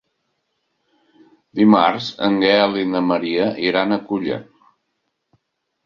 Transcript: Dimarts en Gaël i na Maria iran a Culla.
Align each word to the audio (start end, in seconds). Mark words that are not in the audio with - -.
Dimarts 1.59 2.09
en 2.29 2.41
Gaël 2.47 2.75
i 2.87 2.89
na 2.97 3.05
Maria 3.13 3.49
iran 3.71 3.95
a 4.01 4.05
Culla. 4.11 4.45